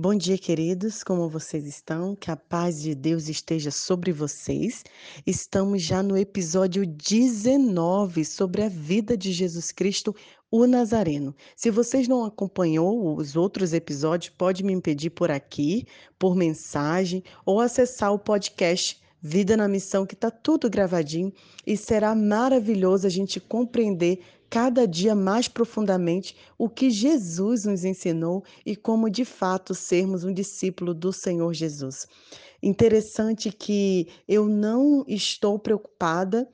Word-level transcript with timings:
Bom 0.00 0.14
dia, 0.14 0.38
queridos. 0.38 1.02
Como 1.02 1.28
vocês 1.28 1.66
estão? 1.66 2.14
Que 2.14 2.30
a 2.30 2.36
paz 2.36 2.80
de 2.80 2.94
Deus 2.94 3.28
esteja 3.28 3.72
sobre 3.72 4.12
vocês. 4.12 4.84
Estamos 5.26 5.82
já 5.82 6.04
no 6.04 6.16
episódio 6.16 6.86
19 6.86 8.24
sobre 8.24 8.62
a 8.62 8.68
vida 8.68 9.16
de 9.16 9.32
Jesus 9.32 9.72
Cristo, 9.72 10.14
o 10.52 10.68
Nazareno. 10.68 11.34
Se 11.56 11.68
vocês 11.68 12.06
não 12.06 12.24
acompanhou 12.24 13.16
os 13.16 13.34
outros 13.34 13.72
episódios, 13.72 14.32
pode 14.38 14.62
me 14.62 14.80
pedir 14.80 15.10
por 15.10 15.32
aqui, 15.32 15.84
por 16.16 16.36
mensagem 16.36 17.24
ou 17.44 17.60
acessar 17.60 18.14
o 18.14 18.20
podcast 18.20 19.02
Vida 19.20 19.56
na 19.56 19.66
Missão, 19.66 20.06
que 20.06 20.14
está 20.14 20.30
tudo 20.30 20.70
gravadinho 20.70 21.32
e 21.66 21.76
será 21.76 22.14
maravilhoso 22.14 23.04
a 23.04 23.10
gente 23.10 23.40
compreender 23.40 24.20
cada 24.50 24.86
dia 24.86 25.14
mais 25.14 25.48
profundamente 25.48 26.36
o 26.56 26.68
que 26.68 26.90
Jesus 26.90 27.64
nos 27.64 27.84
ensinou 27.84 28.44
e 28.64 28.74
como 28.74 29.10
de 29.10 29.24
fato 29.24 29.74
sermos 29.74 30.24
um 30.24 30.32
discípulo 30.32 30.94
do 30.94 31.12
Senhor 31.12 31.52
Jesus. 31.52 32.06
Interessante 32.62 33.52
que 33.52 34.08
eu 34.26 34.48
não 34.48 35.04
estou 35.06 35.58
preocupada 35.58 36.48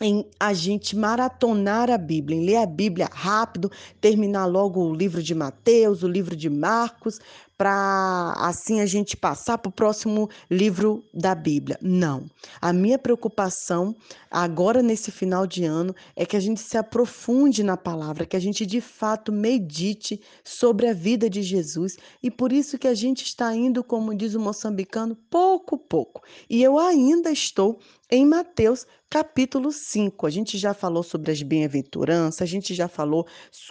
em 0.00 0.26
a 0.40 0.54
gente 0.54 0.96
maratonar 0.96 1.90
a 1.90 1.98
Bíblia, 1.98 2.38
em 2.38 2.46
ler 2.46 2.56
a 2.56 2.66
Bíblia 2.66 3.06
rápido, 3.12 3.70
terminar 4.00 4.46
logo 4.46 4.80
o 4.80 4.94
livro 4.94 5.22
de 5.22 5.34
Mateus, 5.34 6.02
o 6.02 6.08
livro 6.08 6.34
de 6.34 6.48
Marcos, 6.48 7.20
para 7.60 8.32
assim 8.38 8.80
a 8.80 8.86
gente 8.86 9.14
passar 9.14 9.58
para 9.58 9.68
o 9.68 9.72
próximo 9.72 10.30
livro 10.50 11.04
da 11.12 11.34
Bíblia. 11.34 11.76
Não. 11.82 12.24
A 12.58 12.72
minha 12.72 12.98
preocupação 12.98 13.94
agora 14.30 14.82
nesse 14.82 15.10
final 15.10 15.46
de 15.46 15.66
ano 15.66 15.94
é 16.16 16.24
que 16.24 16.38
a 16.38 16.40
gente 16.40 16.62
se 16.62 16.78
aprofunde 16.78 17.62
na 17.62 17.76
palavra, 17.76 18.24
que 18.24 18.34
a 18.34 18.40
gente 18.40 18.64
de 18.64 18.80
fato 18.80 19.30
medite 19.30 20.22
sobre 20.42 20.88
a 20.88 20.94
vida 20.94 21.28
de 21.28 21.42
Jesus 21.42 21.98
e 22.22 22.30
por 22.30 22.50
isso 22.50 22.78
que 22.78 22.88
a 22.88 22.94
gente 22.94 23.26
está 23.26 23.54
indo, 23.54 23.84
como 23.84 24.14
diz 24.14 24.34
o 24.34 24.40
moçambicano, 24.40 25.14
pouco 25.28 25.76
pouco. 25.76 26.22
E 26.48 26.62
eu 26.62 26.78
ainda 26.78 27.30
estou 27.30 27.78
em 28.10 28.24
Mateus 28.24 28.86
capítulo 29.10 29.70
5. 29.70 30.26
A 30.26 30.30
gente 30.30 30.56
já 30.56 30.72
falou 30.72 31.02
sobre 31.02 31.30
as 31.30 31.42
bem-aventuranças, 31.42 32.40
a 32.40 32.46
gente 32.46 32.72
já 32.72 32.88
falou 32.88 33.26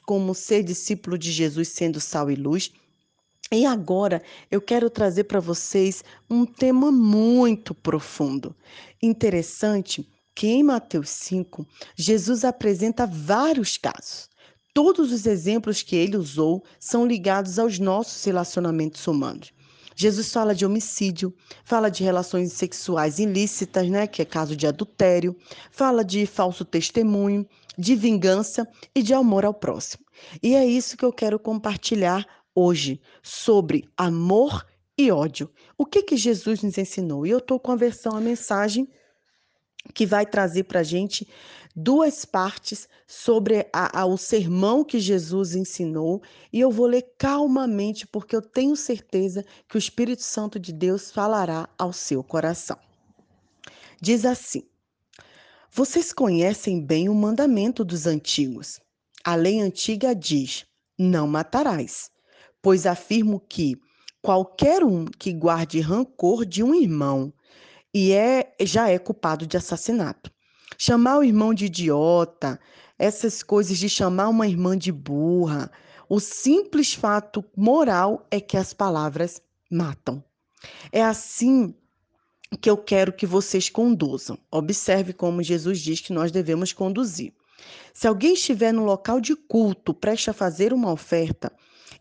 como 0.06 0.36
ser 0.36 0.62
discípulo 0.62 1.18
de 1.18 1.32
Jesus 1.32 1.70
sendo 1.70 2.00
sal 2.00 2.30
e 2.30 2.36
luz. 2.36 2.72
E 3.52 3.66
agora 3.66 4.22
eu 4.52 4.62
quero 4.62 4.92
trazer 4.92 5.24
para 5.24 5.40
vocês 5.40 6.04
um 6.30 6.46
tema 6.46 6.92
muito 6.92 7.74
profundo. 7.74 8.56
Interessante 9.02 10.08
que 10.36 10.48
em 10.48 10.64
Mateus 10.64 11.10
5, 11.10 11.66
Jesus 11.96 12.46
apresenta 12.46 13.08
vários 13.08 13.76
casos. 13.76 14.30
Todos 14.72 15.12
os 15.12 15.26
exemplos 15.26 15.82
que 15.82 15.96
ele 15.96 16.16
usou 16.16 16.64
são 16.80 17.08
ligados 17.08 17.58
aos 17.58 17.80
nossos 17.80 18.24
relacionamentos 18.24 19.06
humanos. 19.08 19.52
Jesus 19.96 20.32
fala 20.32 20.54
de 20.54 20.66
homicídio, 20.66 21.34
fala 21.66 21.90
de 21.90 22.04
relações 22.04 22.54
sexuais 22.54 23.20
ilícitas, 23.20 23.90
né, 23.90 24.08
que 24.08 24.22
é 24.22 24.26
caso 24.26 24.56
de 24.56 24.68
adultério, 24.68 25.36
fala 25.72 26.06
de 26.06 26.26
falso 26.26 26.64
testemunho, 26.64 27.46
de 27.78 27.96
vingança 27.96 28.66
e 28.96 29.02
de 29.02 29.14
amor 29.14 29.44
ao 29.44 29.54
próximo. 29.54 30.06
E 30.42 30.56
é 30.56 30.66
isso 30.66 30.96
que 30.96 31.04
eu 31.04 31.12
quero 31.12 31.38
compartilhar 31.40 32.26
hoje 32.56 33.00
sobre 33.22 33.90
amor 33.96 34.66
e 34.98 35.12
ódio. 35.12 35.50
O 35.78 35.86
que 35.86 36.04
que 36.04 36.18
Jesus 36.18 36.62
nos 36.62 36.78
ensinou? 36.78 37.26
E 37.26 37.30
eu 37.30 37.38
estou 37.38 37.60
com 37.60 37.72
a 37.72 37.76
versão, 37.76 38.16
a 38.16 38.22
mensagem 38.22 38.88
que 39.94 40.06
vai 40.06 40.26
trazer 40.26 40.64
para 40.66 40.82
a 40.82 40.84
gente 40.84 41.28
duas 41.76 42.26
partes 42.26 42.88
sobre 43.08 43.68
a, 43.72 44.02
a, 44.02 44.06
o 44.06 44.18
sermão 44.18 44.84
que 44.84 45.00
Jesus 45.00 45.56
ensinou 45.56 46.22
e 46.52 46.60
eu 46.60 46.70
vou 46.70 46.86
ler 46.86 47.14
calmamente 47.18 48.06
porque 48.06 48.36
eu 48.36 48.42
tenho 48.42 48.76
certeza 48.76 49.46
que 49.68 49.78
o 49.78 49.80
Espírito 49.80 50.22
Santo 50.22 50.60
de 50.60 50.74
Deus 50.74 51.12
falará 51.12 51.70
ao 51.78 51.94
seu 51.94 52.22
coração. 52.22 52.78
Diz 54.02 54.26
assim: 54.26 54.64
Vocês 55.72 56.12
conhecem 56.12 56.86
bem 56.86 57.08
o 57.08 57.16
mandamento 57.16 57.86
dos 57.86 58.06
antigos. 58.06 58.80
A 59.24 59.36
lei 59.36 59.62
antiga 59.62 60.14
diz: 60.14 60.66
Não 60.98 61.28
matarás 61.28 62.12
pois 62.62 62.86
afirmo 62.86 63.40
que 63.40 63.78
qualquer 64.22 64.84
um 64.84 65.06
que 65.06 65.32
guarde 65.32 65.80
rancor 65.80 66.46
de 66.46 66.64
um 66.64 66.76
irmão 66.76 67.34
e 67.94 68.12
é 68.12 68.54
já 68.62 68.90
é 68.90 69.00
culpado 69.00 69.48
de 69.48 69.58
assassinato. 69.58 70.32
Chamar 70.78 71.20
o 71.20 71.24
irmão 71.24 71.54
de 71.54 71.66
idiota, 71.66 72.60
essas 72.98 73.42
coisas 73.42 73.78
de 73.78 73.90
chamar 73.90 74.30
uma 74.30 74.48
irmã 74.48 74.78
de 74.78 74.92
burra, 74.92 75.72
o 76.08 76.20
simples 76.20 76.94
fato 76.94 77.44
moral 77.56 78.26
é 78.32 78.40
que 78.40 78.58
as 78.58 78.74
palavras 78.74 79.42
matam. 79.70 80.24
É 80.92 81.04
assim 81.04 81.74
que 82.60 82.70
eu 82.70 82.78
quero 82.78 83.14
que 83.14 83.26
vocês 83.26 83.70
conduzam. 83.70 84.38
Observe 84.52 85.14
como 85.14 85.44
Jesus 85.44 85.80
diz 85.80 86.02
que 86.02 86.12
nós 86.12 86.32
devemos 86.32 86.74
conduzir. 86.74 87.34
Se 87.94 88.08
alguém 88.08 88.34
estiver 88.34 88.74
no 88.74 88.84
local 88.84 89.20
de 89.22 89.36
culto, 89.36 89.94
preste 89.94 90.30
a 90.30 90.34
fazer 90.34 90.74
uma 90.74 90.92
oferta, 90.92 91.52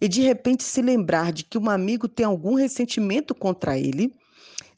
e 0.00 0.08
de 0.08 0.20
repente 0.22 0.62
se 0.62 0.80
lembrar 0.82 1.32
de 1.32 1.44
que 1.44 1.58
um 1.58 1.68
amigo 1.68 2.08
tem 2.08 2.24
algum 2.24 2.54
ressentimento 2.54 3.34
contra 3.34 3.78
ele, 3.78 4.12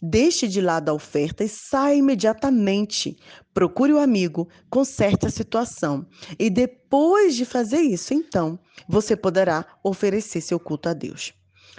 deixe 0.00 0.48
de 0.48 0.60
lado 0.60 0.88
a 0.88 0.94
oferta 0.94 1.44
e 1.44 1.48
saia 1.48 1.96
imediatamente. 1.96 3.16
Procure 3.52 3.92
o 3.92 3.98
amigo, 3.98 4.48
conserte 4.70 5.26
a 5.26 5.30
situação. 5.30 6.06
E 6.38 6.48
depois 6.48 7.34
de 7.34 7.44
fazer 7.44 7.80
isso, 7.80 8.14
então, 8.14 8.58
você 8.88 9.14
poderá 9.16 9.66
oferecer 9.84 10.40
seu 10.40 10.58
culto 10.58 10.88
a 10.88 10.92
Deus. 10.92 11.34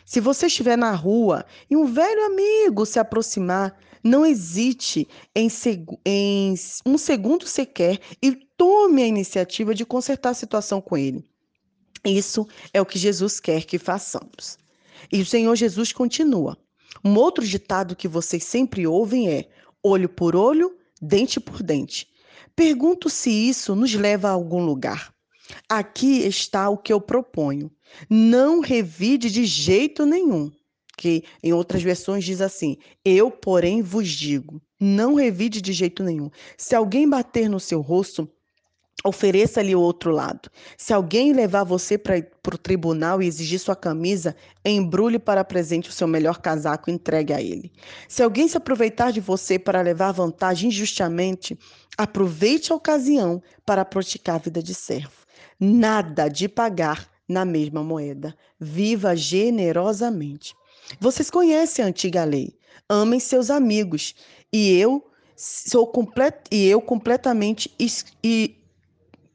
Se 0.06 0.20
você 0.20 0.48
estiver 0.48 0.78
na 0.78 0.92
rua 0.92 1.46
e 1.70 1.76
um 1.76 1.86
velho 1.86 2.26
amigo 2.26 2.86
se 2.86 3.00
aproximar, 3.00 3.78
não 4.04 4.26
hesite 4.26 5.08
em, 5.36 5.48
em 6.06 6.56
um 6.86 6.98
segundo 6.98 7.48
sequer 7.48 8.00
e 8.22 8.36
tome 8.58 9.04
a 9.04 9.08
iniciativa 9.08 9.76
de 9.76 9.86
consertar 9.86 10.30
a 10.30 10.36
situação 10.36 10.82
com 10.82 10.98
ele. 10.98 11.31
Isso 12.06 12.48
é 12.74 12.82
o 12.82 12.86
que 12.86 12.98
Jesus 12.98 13.40
quer 13.40 13.66
que 13.66 13.78
façamos. 13.78 14.58
E 15.12 15.22
o 15.22 15.26
Senhor 15.26 15.56
Jesus 15.56 15.92
continua. 15.92 16.58
Um 17.04 17.16
outro 17.16 17.46
ditado 17.46 17.96
que 17.96 18.08
vocês 18.08 18.44
sempre 18.44 18.86
ouvem 18.86 19.30
é: 19.30 19.50
olho 19.84 20.10
por 20.10 20.36
olho, 20.36 20.76
dente 21.02 21.40
por 21.40 21.64
dente. 21.64 22.08
Pergunto 22.56 23.10
se 23.10 23.30
isso 23.30 23.76
nos 23.76 23.94
leva 23.94 24.28
a 24.28 24.32
algum 24.32 24.64
lugar. 24.64 25.14
Aqui 25.68 26.20
está 26.20 26.70
o 26.70 26.78
que 26.78 26.92
eu 26.92 27.00
proponho. 27.00 27.72
Não 28.10 28.60
revide 28.60 29.30
de 29.30 29.46
jeito 29.46 30.06
nenhum. 30.06 30.52
Que 30.98 31.24
em 31.42 31.54
outras 31.54 31.82
versões 31.82 32.24
diz 32.24 32.42
assim: 32.42 32.78
Eu, 33.04 33.32
porém, 33.32 33.82
vos 33.82 34.10
digo: 34.10 34.62
não 34.80 35.14
revide 35.14 35.62
de 35.62 35.74
jeito 35.74 36.04
nenhum. 36.04 36.30
Se 36.58 36.76
alguém 36.76 37.08
bater 37.08 37.50
no 37.50 37.60
seu 37.60 37.82
rosto, 37.82 38.28
Ofereça-lhe 39.04 39.76
o 39.76 39.80
outro 39.80 40.12
lado. 40.12 40.50
Se 40.78 40.94
alguém 40.94 41.34
levar 41.34 41.64
você 41.64 41.98
para 41.98 42.24
o 42.54 42.58
tribunal 42.58 43.22
e 43.22 43.26
exigir 43.26 43.60
sua 43.60 43.76
camisa, 43.76 44.36
embrulhe 44.64 45.18
para 45.18 45.44
presente 45.44 45.90
o 45.90 45.94
seu 45.94 46.08
melhor 46.08 46.40
casaco 46.40 46.90
e 46.90 46.94
entregue 46.94 47.34
a 47.34 47.42
ele. 47.42 47.72
Se 48.08 48.22
alguém 48.22 48.48
se 48.48 48.58
aproveitar 48.58 49.12
de 49.12 49.20
você 49.20 49.58
para 49.58 49.82
levar 49.82 50.12
vantagem 50.12 50.70
injustamente, 50.70 51.58
aproveite 51.98 52.72
a 52.72 52.76
ocasião 52.76 53.42
para 53.66 53.84
praticar 53.84 54.36
a 54.36 54.40
vida 54.40 54.62
de 54.62 54.76
servo. 54.76 55.26
Nada 55.60 56.28
de 56.28 56.48
pagar 56.48 57.10
na 57.28 57.44
mesma 57.44 57.84
moeda. 57.84 58.36
Viva 58.60 59.16
generosamente. 59.16 60.54
Vocês 61.00 61.32
conhecem 61.32 61.84
a 61.84 61.88
antiga 61.88 62.24
lei. 62.24 62.56
Amem 62.88 63.20
seus 63.20 63.50
amigos. 63.50 64.14
E 64.54 64.78
eu 64.78 65.04
sou 65.36 65.88
complet... 65.88 66.36
e 66.52 66.68
eu 66.68 66.80
completamente 66.80 67.74
e 68.24 68.61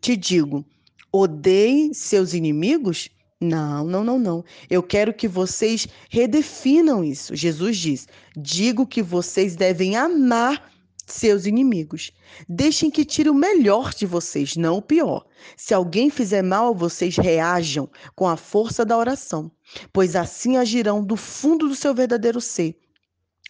te 0.00 0.16
digo: 0.16 0.64
odeie 1.12 1.94
seus 1.94 2.34
inimigos? 2.34 3.08
Não, 3.40 3.84
não, 3.84 4.02
não, 4.02 4.18
não. 4.18 4.44
Eu 4.70 4.82
quero 4.82 5.12
que 5.12 5.28
vocês 5.28 5.86
redefinam 6.08 7.04
isso. 7.04 7.36
Jesus 7.36 7.76
diz: 7.76 8.08
digo 8.36 8.86
que 8.86 9.02
vocês 9.02 9.54
devem 9.56 9.96
amar 9.96 10.72
seus 11.06 11.46
inimigos. 11.46 12.10
Deixem 12.48 12.90
que 12.90 13.04
tire 13.04 13.30
o 13.30 13.34
melhor 13.34 13.94
de 13.94 14.06
vocês, 14.06 14.56
não 14.56 14.78
o 14.78 14.82
pior. 14.82 15.24
Se 15.56 15.72
alguém 15.72 16.10
fizer 16.10 16.42
mal 16.42 16.68
a 16.68 16.76
vocês, 16.76 17.16
reajam 17.16 17.88
com 18.14 18.26
a 18.26 18.36
força 18.36 18.84
da 18.84 18.96
oração, 18.96 19.50
pois 19.92 20.16
assim 20.16 20.56
agirão 20.56 21.04
do 21.04 21.16
fundo 21.16 21.68
do 21.68 21.74
seu 21.74 21.94
verdadeiro 21.94 22.40
ser 22.40 22.76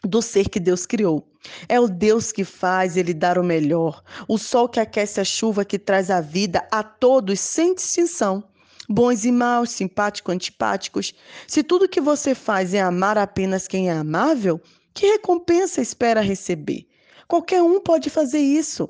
do 0.07 0.23
ser 0.23 0.49
que 0.49 0.61
Deus 0.61 0.87
criou. 0.87 1.29
É 1.69 1.79
o 1.79 1.89
Deus 1.89 2.33
que 2.33 2.45
faz 2.45 2.97
ele 2.97 3.15
dar 3.15 3.39
o 3.39 3.45
melhor, 3.45 4.03
o 4.29 4.39
sol 4.39 4.69
que 4.69 4.81
aquece 4.81 5.21
a 5.21 5.25
chuva 5.25 5.65
que 5.65 5.79
traz 5.79 6.11
a 6.11 6.21
vida 6.21 6.67
a 6.71 6.83
todos 6.83 7.41
sem 7.41 7.75
distinção. 7.75 8.45
Bons 8.89 9.25
e 9.25 9.33
maus, 9.33 9.71
simpáticos, 9.71 10.35
antipáticos. 10.35 11.13
Se 11.47 11.63
tudo 11.63 11.89
que 11.89 12.01
você 12.01 12.35
faz 12.35 12.73
é 12.73 12.81
amar 12.81 13.19
apenas 13.19 13.67
quem 13.67 13.89
é 13.89 13.93
amável, 13.93 14.61
que 14.95 15.07
recompensa 15.07 15.81
espera 15.81 16.21
receber? 16.21 16.87
Qualquer 17.27 17.63
um 17.63 17.81
pode 17.81 18.09
fazer 18.09 18.39
isso. 18.39 18.89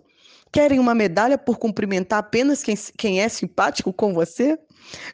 Querem 0.52 0.78
uma 0.78 0.94
medalha 0.94 1.36
por 1.36 1.58
cumprimentar 1.58 2.18
apenas 2.18 2.62
quem, 2.62 2.76
quem 2.96 3.20
é 3.20 3.28
simpático 3.28 3.92
com 3.92 4.12
você? 4.12 4.58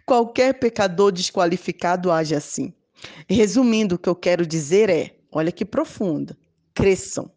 Qualquer 0.04 0.54
pecador 0.54 1.12
desqualificado 1.12 2.10
age 2.10 2.34
assim. 2.34 2.74
Resumindo, 3.28 3.94
o 3.94 3.98
que 3.98 4.08
eu 4.08 4.14
quero 4.14 4.46
dizer 4.46 4.90
é: 4.90 5.16
olha 5.30 5.50
que 5.50 5.64
profunda, 5.64 6.36
cresçam. 6.74 7.30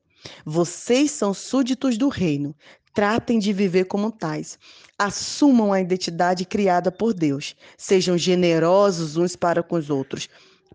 Vocês 0.45 1.11
são 1.11 1.33
súditos 1.33 1.97
do 1.97 2.09
reino. 2.09 2.55
Tratem 2.93 3.39
de 3.39 3.51
viver 3.51 3.85
como 3.85 4.11
tais. 4.11 4.57
Assumam 4.97 5.73
a 5.73 5.81
identidade 5.81 6.45
criada 6.45 6.91
por 6.91 7.13
Deus. 7.13 7.55
Sejam 7.77 8.17
generosos 8.17 9.17
uns 9.17 9.35
para 9.35 9.61
com 9.61 9.75
os 9.75 9.89
outros, 9.89 10.29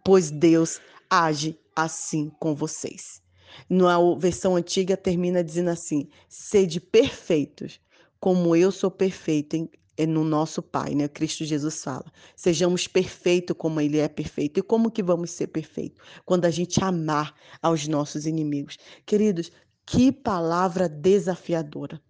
pois 0.05 0.31
Deus 0.31 0.81
age 1.09 1.59
assim 1.75 2.31
com 2.39 2.55
vocês. 2.55 3.23
Na 3.69 3.97
versão 4.19 4.55
antiga 4.57 4.97
termina 4.97 5.43
dizendo 5.43 5.71
assim: 5.71 6.09
sede 6.29 6.79
perfeitos, 6.81 7.81
como 8.21 8.55
eu 8.55 8.71
sou 8.71 8.91
perfeito 8.91 9.57
em, 9.57 9.69
no 10.07 10.25
nosso 10.25 10.63
Pai, 10.63 10.95
né? 10.95 11.09
Cristo 11.09 11.45
Jesus 11.45 11.83
fala. 11.83 12.07
Sejamos 12.37 12.87
perfeitos 12.87 13.57
como 13.59 13.81
Ele 13.81 13.99
é 13.99 14.09
perfeito. 14.09 14.61
E 14.61 14.63
como 14.63 14.91
que 14.91 15.03
vamos 15.03 15.31
ser 15.31 15.49
perfeitos? 15.49 16.03
Quando 16.25 16.45
a 16.45 16.51
gente 16.51 16.83
amar 16.83 17.35
aos 17.63 17.87
nossos 17.89 18.27
inimigos. 18.27 18.79
Queridos, 19.07 19.51
que 19.87 20.13
palavra 20.13 20.89
desafiadora. 20.89 22.01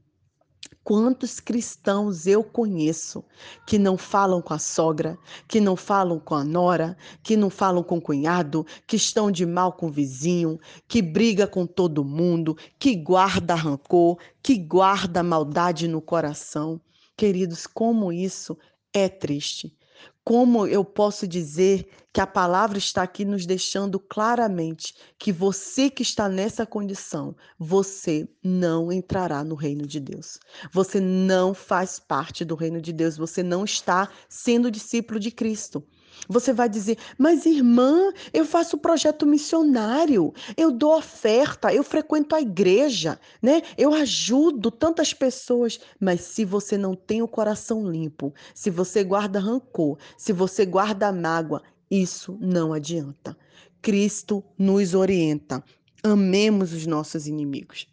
Quantos 0.83 1.41
cristãos 1.41 2.27
eu 2.27 2.43
conheço 2.43 3.23
que 3.67 3.79
não 3.79 3.99
falam 3.99 4.41
com 4.41 4.55
a 4.55 4.59
sogra, 4.59 5.19
que 5.47 5.61
não 5.61 5.77
falam 5.77 6.19
com 6.19 6.35
a 6.35 6.43
nora, 6.43 6.97
que 7.23 7.37
não 7.37 7.51
falam 7.51 7.83
com 7.83 7.99
o 7.99 8.03
cunhado, 8.03 8.67
que 8.87 8.97
estão 8.97 9.31
de 9.31 9.45
mal 9.45 9.75
com 9.75 9.87
o 9.87 9.93
vizinho, 9.93 10.59
que 10.89 11.03
briga 11.03 11.47
com 11.47 11.67
todo 11.67 12.05
mundo, 12.05 12.57
que 12.79 12.97
guarda 12.97 13.55
rancor, 13.55 14.19
que 14.43 14.57
guarda 14.57 15.23
maldade 15.23 15.87
no 15.87 16.01
coração. 16.01 16.81
Queridos, 17.21 17.67
como 17.67 18.11
isso 18.11 18.57
é 18.95 19.07
triste. 19.07 19.77
Como 20.25 20.67
eu 20.67 20.83
posso 20.83 21.29
dizer 21.29 21.87
que 22.15 22.19
a 22.19 22.27
palavra 22.27 22.79
está 22.79 23.03
aqui 23.03 23.27
nos 23.27 23.45
deixando 23.45 24.01
claramente 24.01 24.95
que 25.19 25.31
você 25.31 25.91
que 25.91 26.03
está 26.03 26.31
nessa 26.31 26.65
condição, 26.65 27.37
você 27.59 28.27
não 28.43 28.91
entrará 28.91 29.45
no 29.45 29.55
reino 29.55 29.87
de 29.87 30.01
Deus. 30.01 30.39
Você 30.73 30.99
não 30.99 31.53
faz 31.53 31.99
parte 31.99 32.43
do 32.43 32.55
reino 32.55 32.81
de 32.81 32.91
Deus, 32.91 33.19
você 33.19 33.43
não 33.43 33.67
está 33.67 34.09
sendo 34.27 34.71
discípulo 34.71 35.21
de 35.21 35.31
Cristo. 35.31 35.87
Você 36.29 36.53
vai 36.53 36.69
dizer, 36.69 36.97
mas 37.19 37.47
irmã, 37.47 38.13
eu 38.33 38.45
faço 38.45 38.79
projeto 38.79 39.27
missionário, 39.27 40.33
eu 40.57 40.71
dou 40.71 40.97
oferta, 40.97 41.73
eu 41.75 41.83
frequento 41.83 42.35
a 42.35 42.41
igreja, 42.41 43.19
né? 43.43 43.63
Eu 43.77 43.93
ajudo 43.95 44.71
tantas 44.71 45.13
pessoas. 45.13 45.81
Mas 45.99 46.21
se 46.21 46.45
você 46.45 46.79
não 46.79 46.95
tem 46.95 47.23
o 47.23 47.29
coração 47.29 47.91
limpo, 47.91 48.33
se 48.55 48.71
você 48.71 49.03
guarda 49.03 49.41
rancor, 49.41 49.99
se 50.17 50.33
você 50.33 50.65
guarda 50.65 51.13
mágoa, 51.13 51.63
isso 51.91 52.39
não 52.41 52.73
adianta. 52.73 53.37
Cristo 53.83 54.45
nos 54.57 54.95
orienta. 54.95 55.65
Amemos 56.03 56.73
os 56.73 56.87
nossos 56.87 57.27
inimigos. 57.27 57.90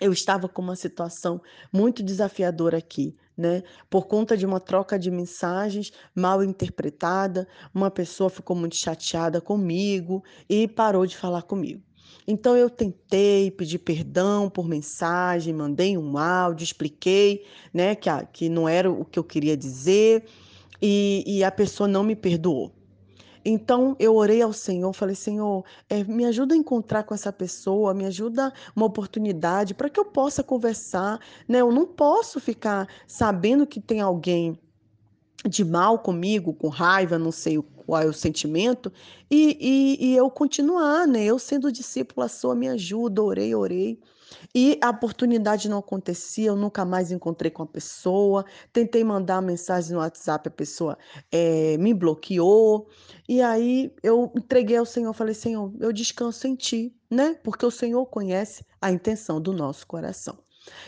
Eu 0.00 0.12
estava 0.12 0.48
com 0.48 0.62
uma 0.62 0.76
situação 0.76 1.40
muito 1.72 2.02
desafiadora 2.02 2.78
aqui 2.78 3.16
né? 3.38 3.62
Por 3.88 4.08
conta 4.08 4.36
de 4.36 4.44
uma 4.44 4.58
troca 4.58 4.98
de 4.98 5.12
mensagens 5.12 5.92
mal 6.12 6.42
interpretada, 6.42 7.46
uma 7.72 7.88
pessoa 7.88 8.28
ficou 8.28 8.56
muito 8.56 8.74
chateada 8.74 9.40
comigo 9.40 10.24
e 10.50 10.66
parou 10.66 11.06
de 11.06 11.16
falar 11.16 11.42
comigo. 11.42 11.80
Então 12.26 12.56
eu 12.56 12.68
tentei 12.68 13.50
pedir 13.50 13.78
perdão 13.78 14.50
por 14.50 14.68
mensagem, 14.68 15.54
mandei 15.54 15.96
um 15.96 16.18
áudio, 16.18 16.64
expliquei, 16.64 17.46
né, 17.72 17.94
que, 17.94 18.10
a, 18.10 18.24
que 18.24 18.48
não 18.48 18.68
era 18.68 18.90
o 18.90 19.04
que 19.04 19.18
eu 19.18 19.24
queria 19.24 19.56
dizer 19.56 20.24
e, 20.82 21.22
e 21.26 21.44
a 21.44 21.50
pessoa 21.50 21.88
não 21.88 22.02
me 22.02 22.16
perdoou. 22.16 22.77
Então 23.50 23.96
eu 23.98 24.14
orei 24.14 24.42
ao 24.42 24.52
Senhor, 24.52 24.92
falei: 24.92 25.14
Senhor, 25.14 25.64
é, 25.88 26.04
me 26.04 26.26
ajuda 26.26 26.54
a 26.54 26.56
encontrar 26.56 27.04
com 27.04 27.14
essa 27.14 27.32
pessoa, 27.32 27.94
me 27.94 28.04
ajuda 28.04 28.52
uma 28.76 28.84
oportunidade 28.84 29.72
para 29.72 29.88
que 29.88 29.98
eu 29.98 30.04
possa 30.04 30.42
conversar. 30.42 31.18
Né? 31.48 31.62
Eu 31.62 31.72
não 31.72 31.86
posso 31.86 32.38
ficar 32.40 32.86
sabendo 33.06 33.66
que 33.66 33.80
tem 33.80 34.02
alguém 34.02 34.58
de 35.48 35.64
mal 35.64 35.98
comigo, 35.98 36.52
com 36.52 36.68
raiva, 36.68 37.18
não 37.18 37.32
sei 37.32 37.62
qual 37.86 38.02
é 38.02 38.06
o 38.06 38.12
sentimento, 38.12 38.92
e, 39.30 39.56
e, 39.98 40.08
e 40.08 40.16
eu 40.16 40.28
continuar, 40.28 41.06
né? 41.06 41.24
Eu 41.24 41.38
sendo 41.38 41.72
discípula 41.72 42.28
sua, 42.28 42.54
me 42.54 42.68
ajuda, 42.68 43.22
orei, 43.22 43.54
orei. 43.54 43.98
E 44.54 44.78
a 44.82 44.90
oportunidade 44.90 45.68
não 45.68 45.78
acontecia, 45.78 46.48
eu 46.48 46.56
nunca 46.56 46.84
mais 46.84 47.10
encontrei 47.12 47.50
com 47.50 47.62
a 47.62 47.66
pessoa. 47.66 48.44
Tentei 48.72 49.04
mandar 49.04 49.40
mensagem 49.42 49.92
no 49.92 49.98
WhatsApp, 49.98 50.48
a 50.48 50.50
pessoa 50.50 50.98
é, 51.30 51.76
me 51.78 51.94
bloqueou. 51.94 52.88
E 53.28 53.42
aí 53.42 53.94
eu 54.02 54.32
entreguei 54.36 54.76
ao 54.76 54.86
Senhor, 54.86 55.12
falei: 55.12 55.34
Senhor, 55.34 55.72
eu 55.80 55.92
descanso 55.92 56.46
em 56.46 56.54
Ti, 56.56 56.94
né? 57.10 57.34
Porque 57.42 57.64
o 57.64 57.70
Senhor 57.70 58.04
conhece 58.06 58.64
a 58.80 58.90
intenção 58.90 59.40
do 59.40 59.52
nosso 59.52 59.86
coração. 59.86 60.38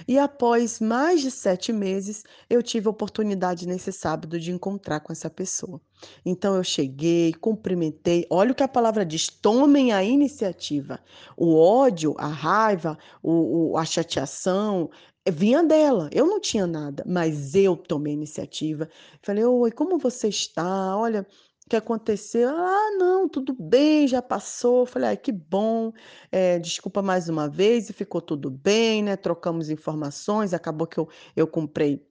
E 0.07 0.19
após 0.19 0.81
mais 0.81 1.21
de 1.21 1.31
sete 1.31 1.73
meses, 1.73 2.25
eu 2.49 2.63
tive 2.63 2.87
a 2.89 2.91
oportunidade 2.91 3.67
nesse 3.67 3.93
sábado 3.93 4.39
de 4.39 4.51
encontrar 4.51 5.01
com 5.01 5.13
essa 5.13 5.31
pessoa. 5.31 5.81
Então 6.25 6.57
eu 6.57 6.65
cheguei, 6.65 7.33
cumprimentei. 7.35 8.27
Olha 8.31 8.53
o 8.53 8.55
que 8.55 8.63
a 8.63 8.69
palavra 8.69 9.05
diz: 9.05 9.29
tomem 9.29 9.93
a 9.93 10.03
iniciativa. 10.03 11.01
O 11.37 11.57
ódio, 11.57 12.15
a 12.19 12.27
raiva, 12.27 12.99
o, 13.23 13.73
o, 13.73 13.77
a 13.79 13.85
chateação, 13.85 14.91
vinha 15.31 15.63
dela. 15.63 16.09
Eu 16.13 16.27
não 16.27 16.41
tinha 16.41 16.67
nada, 16.67 17.05
mas 17.07 17.55
eu 17.55 17.77
tomei 17.77 18.13
a 18.13 18.17
iniciativa. 18.17 18.89
Falei: 19.23 19.45
Oi, 19.45 19.71
como 19.71 19.99
você 19.99 20.29
está? 20.29 20.97
Olha, 20.97 21.27
que 21.71 21.77
aconteceu? 21.77 22.49
Ah, 22.51 22.91
não, 22.99 23.29
tudo 23.29 23.55
bem, 23.55 24.09
já 24.09 24.21
passou. 24.21 24.85
Falei, 24.85 25.11
ah, 25.11 25.17
que 25.17 25.31
bom. 25.31 25.93
É, 26.31 26.59
desculpa 26.59 27.01
mais 27.01 27.29
uma 27.29 27.49
vez 27.49 27.89
e 27.89 27.93
ficou 27.93 28.21
tudo 28.21 28.51
bem, 28.51 29.05
né? 29.05 29.17
Trocamos 29.17 29.71
informações, 29.71 30.53
acabou 30.53 30.87
que 30.87 30.99
eu, 30.99 31.09
eu 31.37 31.47
comprei 31.47 32.05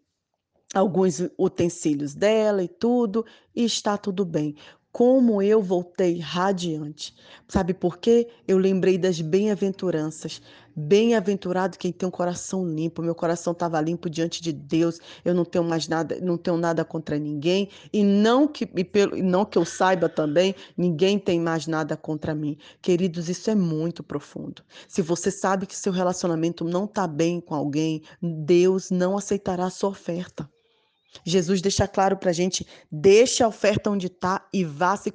alguns 0.73 1.19
utensílios 1.37 2.15
dela 2.15 2.63
e 2.63 2.67
tudo, 2.67 3.25
e 3.55 3.65
está 3.65 3.97
tudo 3.97 4.23
bem 4.23 4.55
como 4.91 5.41
eu 5.41 5.61
voltei 5.61 6.19
radiante. 6.19 7.15
Sabe 7.47 7.73
por 7.73 7.97
quê? 7.97 8.27
Eu 8.47 8.57
lembrei 8.57 8.97
das 8.97 9.21
bem-aventuranças. 9.21 10.41
Bem-aventurado 10.81 11.77
quem 11.77 11.91
tem 11.91 12.07
um 12.07 12.11
coração 12.11 12.65
limpo. 12.65 13.01
Meu 13.01 13.13
coração 13.13 13.51
estava 13.51 13.81
limpo 13.81 14.09
diante 14.09 14.41
de 14.41 14.53
Deus. 14.53 14.97
Eu 15.25 15.33
não 15.33 15.43
tenho 15.43 15.65
mais 15.65 15.89
nada, 15.89 16.17
não 16.21 16.37
tenho 16.37 16.55
nada 16.55 16.85
contra 16.85 17.19
ninguém 17.19 17.67
e 17.91 18.01
não 18.01 18.47
que 18.47 18.63
e 18.75 18.83
pelo, 18.85 19.17
não 19.21 19.43
que 19.43 19.57
eu 19.57 19.65
saiba 19.65 20.07
também, 20.07 20.55
ninguém 20.77 21.19
tem 21.19 21.37
mais 21.37 21.67
nada 21.67 21.97
contra 21.97 22.33
mim. 22.33 22.57
Queridos, 22.81 23.27
isso 23.27 23.49
é 23.49 23.55
muito 23.55 24.01
profundo. 24.01 24.63
Se 24.87 25.01
você 25.01 25.29
sabe 25.29 25.65
que 25.65 25.75
seu 25.75 25.91
relacionamento 25.91 26.63
não 26.63 26.85
está 26.85 27.05
bem 27.05 27.41
com 27.41 27.53
alguém, 27.53 28.01
Deus 28.21 28.89
não 28.89 29.17
aceitará 29.17 29.65
a 29.65 29.69
sua 29.69 29.89
oferta. 29.89 30.49
Jesus 31.25 31.61
deixa 31.61 31.89
claro 31.89 32.15
para 32.15 32.29
a 32.29 32.33
gente: 32.33 32.65
deixa 32.89 33.43
a 33.43 33.49
oferta 33.49 33.89
onde 33.89 34.07
está 34.07 34.47
e 34.53 34.63
vá 34.63 34.95
se 34.95 35.13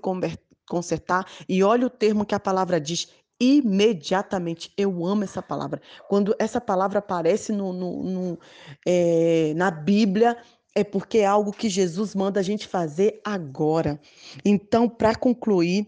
consertar. 0.69 1.27
E 1.49 1.63
olha 1.63 1.87
o 1.87 1.91
termo 1.91 2.27
que 2.27 2.35
a 2.35 2.41
palavra 2.41 2.79
diz: 2.79 3.09
imediatamente. 3.41 4.73
Eu 4.77 5.05
amo 5.05 5.25
essa 5.25 5.43
palavra. 5.43 5.81
Quando 6.09 6.35
essa 6.39 6.61
palavra 6.61 6.99
aparece 6.99 7.53
no, 7.53 7.73
no, 7.73 8.03
no 8.03 8.39
é, 8.87 9.53
na 9.57 9.71
Bíblia, 9.71 10.37
é 10.75 10.83
porque 10.83 11.19
é 11.19 11.27
algo 11.27 11.53
que 11.53 11.69
Jesus 11.69 12.15
manda 12.15 12.41
a 12.41 12.43
gente 12.43 12.67
fazer 12.67 13.21
agora. 13.25 14.01
Então, 14.45 14.89
para 14.89 15.15
concluir, 15.15 15.87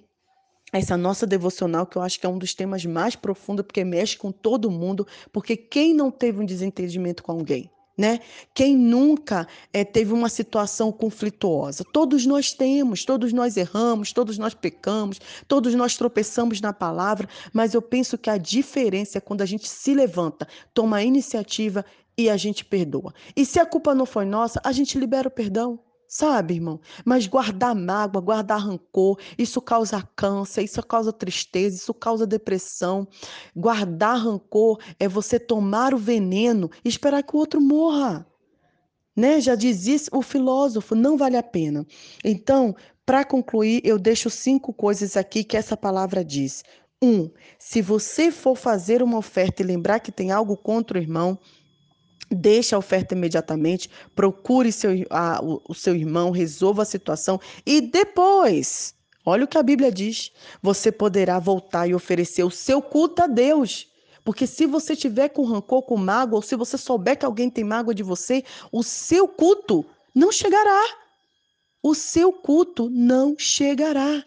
essa 0.73 0.97
nossa 0.97 1.27
devocional, 1.27 1.87
que 1.87 1.97
eu 1.97 2.03
acho 2.03 2.21
que 2.21 2.27
é 2.27 2.29
um 2.29 2.39
dos 2.39 2.55
temas 2.55 2.85
mais 2.85 3.17
profundos, 3.17 3.65
porque 3.65 3.85
mexe 3.85 4.17
com 4.17 4.31
todo 4.31 4.71
mundo, 4.71 5.07
porque 5.33 5.57
quem 5.57 5.95
não 5.95 6.11
teve 6.11 6.41
um 6.41 6.45
desentendimento 6.45 7.23
com 7.23 7.33
alguém? 7.33 7.71
Né? 7.97 8.21
Quem 8.53 8.77
nunca 8.77 9.47
é, 9.73 9.85
teve 9.85 10.13
uma 10.13 10.29
situação 10.29 10.93
conflituosa? 10.93 11.85
Todos 11.93 12.27
nós 12.27 12.53
temos, 12.53 13.05
todos 13.05 13.33
nós 13.33 13.57
erramos, 13.57 14.13
todos 14.13 14.37
nós 14.37 14.55
pecamos, 14.55 15.21
todos 15.49 15.75
nós 15.75 15.97
tropeçamos 15.97 16.61
na 16.61 16.73
palavra, 16.73 17.29
mas 17.53 17.75
eu 17.75 17.81
penso 17.81 18.19
que 18.19 18.29
a 18.29 18.37
diferença 18.37 19.19
é 19.19 19.21
quando 19.21 19.43
a 19.43 19.47
gente 19.47 19.69
se 19.69 19.95
levanta, 19.95 20.47
toma 20.75 20.99
a 20.99 21.05
iniciativa 21.05 21.85
e 22.19 22.29
a 22.31 22.37
gente 22.37 22.65
perdoa. 22.65 23.13
E 23.35 23.45
se 23.45 23.59
a 23.59 23.67
culpa 23.67 23.95
não 23.95 24.07
foi 24.07 24.25
nossa, 24.25 24.61
a 24.65 24.73
gente 24.73 24.99
libera 24.99 25.29
o 25.29 25.31
perdão. 25.31 25.79
Sabe, 26.09 26.55
irmão? 26.55 26.81
Mas 27.05 27.27
guardar 27.27 27.75
mágoa, 27.75 28.21
guardar 28.21 28.61
rancor, 28.61 29.19
isso 29.37 29.61
causa 29.61 30.03
câncer, 30.15 30.63
isso 30.63 30.83
causa 30.83 31.13
tristeza, 31.13 31.77
isso 31.77 31.93
causa 31.93 32.27
depressão. 32.27 33.09
Guardar 33.55 34.19
rancor 34.19 34.79
é 35.01 35.09
você 35.09 35.39
tomar 35.39 35.93
o 35.95 35.99
veneno 35.99 36.71
e 36.85 36.89
esperar 36.89 37.23
que 37.23 37.35
o 37.35 37.39
outro 37.39 37.61
morra. 37.61 38.27
Né? 39.17 39.41
Já 39.41 39.55
dizia 39.55 39.97
o 40.13 40.23
filósofo, 40.23 40.95
não 40.95 41.17
vale 41.17 41.37
a 41.37 41.43
pena. 41.43 41.87
Então, 42.25 42.77
para 43.05 43.25
concluir, 43.25 43.81
eu 43.85 43.99
deixo 43.99 44.29
cinco 44.31 44.73
coisas 44.73 45.17
aqui 45.17 45.43
que 45.43 45.57
essa 45.57 45.77
palavra 45.77 46.25
diz. 46.25 46.63
Um, 47.03 47.31
se 47.59 47.83
você 47.83 48.31
for 48.31 48.57
fazer 48.57 49.03
uma 49.03 49.19
oferta 49.19 49.63
e 49.63 49.67
lembrar 49.67 50.01
que 50.01 50.13
tem 50.13 50.31
algo 50.31 50.57
contra 50.57 50.99
o 50.99 51.01
irmão, 51.01 51.39
Deixe 52.31 52.75
a 52.75 52.79
oferta 52.79 53.15
imediatamente, 53.15 53.89
procure 54.15 54.73
seu, 54.73 54.91
a, 55.11 55.41
o, 55.43 55.63
o 55.69 55.75
seu 55.75 55.95
irmão, 55.95 56.31
resolva 56.31 56.83
a 56.83 56.87
situação 56.87 57.41
e 57.65 57.81
depois, 57.81 58.97
Olha 59.29 59.45
o 59.45 59.49
que 59.49 59.59
a 59.59 59.63
Bíblia 59.63 59.91
diz. 59.91 60.31
Você 60.63 60.93
poderá 60.93 61.41
voltar 61.41 61.89
e 61.89 61.95
oferecer 61.95 62.45
o 62.45 62.51
seu 62.51 62.81
culto 62.81 63.25
a 63.25 63.27
Deus. 63.27 63.89
Porque 64.25 64.47
se 64.47 64.67
você 64.67 64.95
tiver 64.95 65.31
com 65.31 65.43
rancor, 65.43 65.83
com 65.83 65.97
mágoa, 65.97 66.37
ou 66.37 66.43
se 66.43 66.55
você 66.55 66.79
souber 66.79 67.19
que 67.19 67.27
alguém 67.27 67.51
tem 67.51 67.65
mágoa 67.65 67.93
de 67.93 68.05
você, 68.05 68.45
o 68.71 68.85
seu 68.85 69.27
culto 69.27 69.85
não 70.15 70.31
chegará. 70.31 70.81
O 71.83 71.93
seu 71.93 72.33
culto 72.33 72.89
não 72.89 73.35
chegará. 73.37 74.25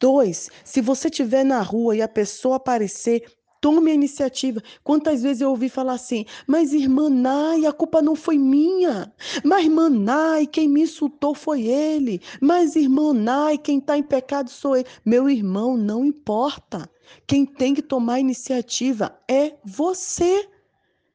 Dois, 0.00 0.50
se 0.64 0.80
você 0.80 1.08
estiver 1.08 1.44
na 1.44 1.60
rua 1.60 1.96
e 1.96 2.02
a 2.02 2.08
pessoa 2.08 2.56
aparecer, 2.56 3.24
tome 3.66 3.90
a 3.90 3.94
iniciativa. 3.94 4.62
Quantas 4.84 5.24
vezes 5.24 5.40
eu 5.40 5.50
ouvi 5.50 5.68
falar 5.68 5.94
assim, 5.94 6.24
mas 6.46 6.72
irmã 6.72 7.10
Nai, 7.10 7.66
a 7.66 7.72
culpa 7.72 8.00
não 8.00 8.14
foi 8.14 8.38
minha. 8.38 9.12
Mas 9.42 9.64
irmã 9.64 9.90
Nai, 9.90 10.46
quem 10.46 10.68
me 10.68 10.82
insultou 10.82 11.34
foi 11.34 11.62
ele. 11.66 12.20
Mas 12.40 12.76
irmã 12.76 13.12
Nai, 13.12 13.58
quem 13.58 13.78
está 13.78 13.98
em 13.98 14.04
pecado 14.04 14.50
sou 14.50 14.76
eu. 14.76 14.84
Meu 15.04 15.28
irmão, 15.28 15.76
não 15.76 16.04
importa. 16.04 16.88
Quem 17.26 17.44
tem 17.44 17.74
que 17.74 17.82
tomar 17.82 18.14
a 18.14 18.20
iniciativa 18.20 19.18
é 19.28 19.56
você. 19.64 20.48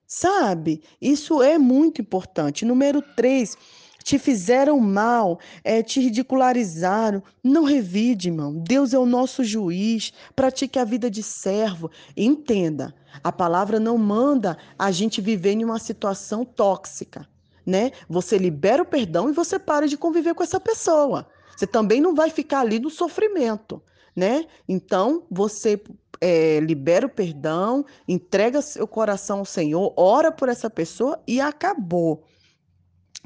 Sabe? 0.05 0.81
Isso 1.01 1.41
é 1.41 1.57
muito 1.57 2.01
importante. 2.01 2.65
Número 2.65 3.01
três, 3.15 3.55
te 4.03 4.17
fizeram 4.17 4.79
mal, 4.79 5.39
é, 5.63 5.81
te 5.81 5.99
ridicularizaram. 5.99 7.21
Não 7.43 7.63
revide, 7.63 8.29
irmão. 8.29 8.53
Deus 8.53 8.93
é 8.93 8.99
o 8.99 9.05
nosso 9.05 9.43
juiz. 9.43 10.13
Pratique 10.35 10.79
a 10.79 10.85
vida 10.85 11.09
de 11.09 11.23
servo. 11.23 11.89
Entenda, 12.15 12.93
a 13.23 13.31
palavra 13.31 13.79
não 13.79 13.97
manda 13.97 14.57
a 14.77 14.91
gente 14.91 15.21
viver 15.21 15.51
em 15.51 15.63
uma 15.63 15.79
situação 15.79 16.45
tóxica, 16.45 17.27
né? 17.65 17.91
Você 18.09 18.37
libera 18.37 18.83
o 18.83 18.85
perdão 18.85 19.29
e 19.29 19.33
você 19.33 19.59
para 19.59 19.87
de 19.87 19.97
conviver 19.97 20.33
com 20.33 20.43
essa 20.43 20.59
pessoa. 20.59 21.27
Você 21.55 21.67
também 21.67 22.01
não 22.01 22.15
vai 22.15 22.29
ficar 22.29 22.61
ali 22.61 22.79
no 22.79 22.89
sofrimento, 22.89 23.81
né? 24.15 24.45
Então, 24.67 25.23
você 25.29 25.81
é, 26.19 26.59
libera 26.59 27.05
o 27.05 27.09
perdão, 27.09 27.85
entrega 28.07 28.61
seu 28.61 28.87
coração 28.87 29.39
ao 29.39 29.45
Senhor, 29.45 29.93
ora 29.97 30.31
por 30.31 30.49
essa 30.49 30.69
pessoa 30.69 31.21
e 31.27 31.41
acabou. 31.41 32.23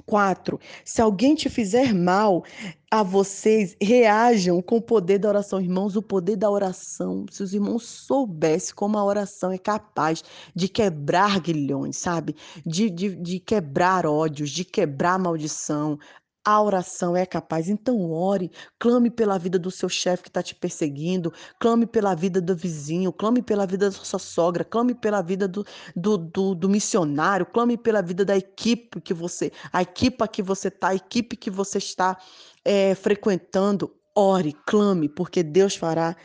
Quatro, 0.06 0.60
se 0.84 1.02
alguém 1.02 1.36
te 1.36 1.50
fizer 1.50 1.94
mal 1.94 2.44
a 2.92 3.02
vocês, 3.02 3.76
reajam 3.82 4.62
com 4.62 4.78
o 4.78 4.82
poder 4.82 5.18
da 5.20 5.28
oração. 5.30 5.60
Irmãos, 5.60 5.96
o 5.96 6.02
poder 6.02 6.36
da 6.36 6.50
oração, 6.50 7.26
se 7.32 7.42
os 7.42 7.54
irmãos 7.54 7.84
soubessem 7.84 8.76
como 8.76 8.98
a 8.98 9.04
oração 9.04 9.52
é 9.52 9.58
capaz 9.58 10.24
de 10.56 10.68
quebrar 10.68 11.40
guilhões, 11.40 11.98
sabe? 11.98 12.36
De, 12.66 12.90
de, 12.90 13.16
de 13.16 13.40
quebrar 13.40 14.06
ódios, 14.06 14.52
de 14.52 14.64
quebrar 14.64 15.18
maldição, 15.18 15.98
a 16.46 16.62
oração 16.62 17.16
é 17.18 17.26
capaz. 17.26 17.68
Então, 17.68 18.12
ore, 18.12 18.52
clame 18.78 19.10
pela 19.10 19.38
vida 19.40 19.58
do 19.58 19.72
seu 19.72 19.90
chefe 19.90 20.24
que 20.24 20.30
está 20.30 20.44
te 20.44 20.54
perseguindo, 20.54 21.34
clame 21.60 21.88
pela 21.88 22.14
vida 22.14 22.40
do 22.40 22.56
vizinho, 22.56 23.12
clame 23.12 23.42
pela 23.42 23.66
vida 23.66 23.90
da 23.90 23.92
sua 23.92 24.20
sogra, 24.20 24.64
clame 24.64 24.94
pela 24.94 25.24
vida 25.24 25.48
do, 25.48 25.66
do, 25.96 26.18
do, 26.18 26.54
do 26.54 26.70
missionário, 26.70 27.48
clame 27.48 27.76
pela 27.78 28.02
vida 28.02 28.24
da 28.24 28.38
equipe 28.38 29.02
que 29.02 29.14
você, 29.14 29.52
a 29.74 29.82
equipa 29.82 30.28
que 30.28 30.44
você 30.44 30.68
está, 30.68 30.90
a 30.90 30.96
equipe 30.96 31.36
que 31.36 31.50
você 31.50 31.80
está 31.80 32.16
é, 32.64 32.94
frequentando. 32.94 33.92
Ore, 34.18 34.54
clame, 34.66 35.10
porque 35.10 35.44
Deus 35.44 35.76
fará 35.76 36.16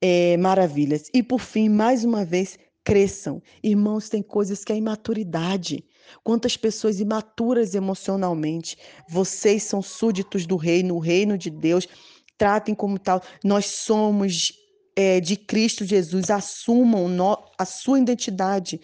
é, 0.00 0.36
maravilhas. 0.38 1.08
E 1.14 1.22
por 1.22 1.38
fim, 1.38 1.68
mais 1.68 2.02
uma 2.02 2.24
vez, 2.24 2.58
cresçam. 2.82 3.42
Irmãos, 3.62 4.08
tem 4.08 4.22
coisas 4.22 4.64
que 4.64 4.72
é 4.72 4.76
imaturidade. 4.76 5.84
Quantas 6.22 6.56
pessoas 6.56 7.00
imaturas 7.00 7.74
emocionalmente. 7.74 8.76
Vocês 9.08 9.62
são 9.62 9.82
súditos 9.82 10.46
do 10.46 10.56
reino, 10.56 10.96
o 10.96 11.00
reino 11.00 11.36
de 11.36 11.50
Deus. 11.50 11.86
Tratem 12.38 12.74
como 12.74 12.98
tal. 12.98 13.22
Nós 13.42 13.66
somos 13.66 14.52
é, 14.94 15.20
de 15.20 15.36
Cristo 15.36 15.84
Jesus. 15.84 16.30
Assumam 16.30 17.08
no, 17.08 17.38
a 17.58 17.64
sua 17.64 17.98
identidade. 17.98 18.80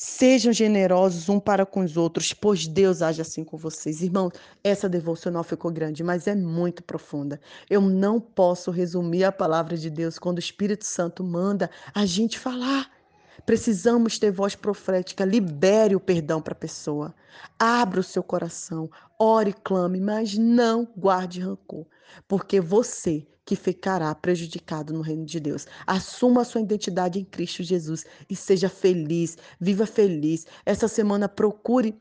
Sejam 0.00 0.52
generosos 0.52 1.28
um 1.28 1.40
para 1.40 1.66
com 1.66 1.80
os 1.80 1.96
outros, 1.96 2.32
pois 2.32 2.68
Deus 2.68 3.02
age 3.02 3.20
assim 3.20 3.42
com 3.42 3.56
vocês. 3.56 4.00
Irmãos, 4.00 4.30
essa 4.62 4.88
devocional 4.88 5.42
ficou 5.42 5.72
grande, 5.72 6.04
mas 6.04 6.28
é 6.28 6.36
muito 6.36 6.84
profunda. 6.84 7.40
Eu 7.68 7.80
não 7.80 8.20
posso 8.20 8.70
resumir 8.70 9.24
a 9.24 9.32
palavra 9.32 9.76
de 9.76 9.90
Deus 9.90 10.16
quando 10.16 10.36
o 10.36 10.40
Espírito 10.40 10.84
Santo 10.84 11.24
manda 11.24 11.68
a 11.92 12.06
gente 12.06 12.38
falar. 12.38 12.97
Precisamos 13.44 14.18
ter 14.18 14.30
voz 14.30 14.54
profética. 14.54 15.24
Libere 15.24 15.96
o 15.96 16.00
perdão 16.00 16.40
para 16.40 16.52
a 16.52 16.56
pessoa. 16.56 17.14
Abra 17.58 18.00
o 18.00 18.04
seu 18.04 18.22
coração. 18.22 18.90
Ore, 19.18 19.52
clame, 19.52 20.00
mas 20.00 20.36
não 20.36 20.88
guarde 20.96 21.40
rancor. 21.40 21.86
Porque 22.26 22.60
você 22.60 23.26
que 23.44 23.56
ficará 23.56 24.14
prejudicado 24.14 24.92
no 24.92 25.00
reino 25.00 25.24
de 25.24 25.40
Deus. 25.40 25.66
Assuma 25.86 26.42
a 26.42 26.44
sua 26.44 26.60
identidade 26.60 27.18
em 27.18 27.24
Cristo 27.24 27.62
Jesus 27.62 28.04
e 28.28 28.36
seja 28.36 28.68
feliz. 28.68 29.38
Viva 29.58 29.86
feliz. 29.86 30.46
Essa 30.66 30.86
semana 30.86 31.26
procure 31.30 31.98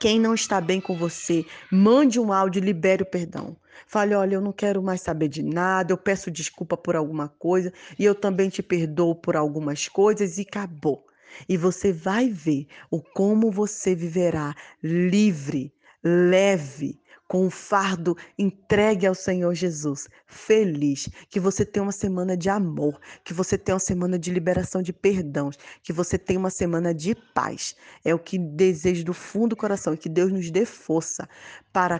quem 0.00 0.18
não 0.18 0.34
está 0.34 0.60
bem 0.60 0.80
com 0.80 0.96
você, 0.96 1.44
mande 1.70 2.18
um 2.18 2.32
áudio, 2.32 2.62
libere 2.62 3.02
o 3.02 3.06
perdão. 3.06 3.56
Fale, 3.86 4.14
olha, 4.14 4.34
eu 4.34 4.40
não 4.40 4.52
quero 4.52 4.82
mais 4.82 5.00
saber 5.00 5.28
de 5.28 5.42
nada, 5.42 5.92
eu 5.92 5.98
peço 5.98 6.30
desculpa 6.30 6.76
por 6.76 6.96
alguma 6.96 7.28
coisa 7.28 7.72
e 7.98 8.04
eu 8.04 8.14
também 8.14 8.48
te 8.48 8.62
perdoo 8.62 9.14
por 9.14 9.36
algumas 9.36 9.88
coisas 9.88 10.38
e 10.38 10.42
acabou. 10.42 11.06
E 11.48 11.56
você 11.56 11.92
vai 11.92 12.28
ver 12.28 12.66
o 12.90 13.00
como 13.00 13.50
você 13.50 13.94
viverá 13.94 14.54
livre, 14.82 15.72
leve, 16.02 17.00
com 17.28 17.46
o 17.46 17.50
fardo 17.50 18.16
entregue 18.38 19.06
ao 19.06 19.14
Senhor 19.14 19.52
Jesus, 19.54 20.08
feliz, 20.26 21.08
que 21.28 21.40
você 21.40 21.64
tenha 21.64 21.82
uma 21.82 21.92
semana 21.92 22.36
de 22.36 22.48
amor, 22.48 23.00
que 23.24 23.34
você 23.34 23.58
tenha 23.58 23.74
uma 23.74 23.80
semana 23.80 24.18
de 24.18 24.30
liberação 24.30 24.80
de 24.80 24.92
perdão, 24.92 25.50
que 25.82 25.92
você 25.92 26.18
tenha 26.18 26.38
uma 26.38 26.50
semana 26.50 26.94
de 26.94 27.14
paz. 27.34 27.74
É 28.04 28.14
o 28.14 28.18
que 28.18 28.38
desejo 28.38 29.04
do 29.04 29.12
fundo 29.12 29.50
do 29.50 29.56
coração, 29.56 29.96
que 29.96 30.08
Deus 30.08 30.32
nos 30.32 30.50
dê 30.50 30.64
força 30.64 31.28
para 31.72 31.98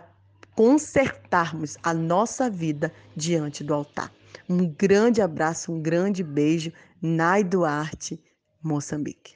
consertarmos 0.56 1.76
a 1.82 1.92
nossa 1.92 2.50
vida 2.50 2.90
diante 3.14 3.62
do 3.62 3.74
altar. 3.74 4.10
Um 4.48 4.66
grande 4.66 5.20
abraço, 5.20 5.70
um 5.70 5.80
grande 5.80 6.24
beijo. 6.24 6.72
Nai 7.00 7.44
Duarte, 7.44 8.18
Moçambique. 8.62 9.35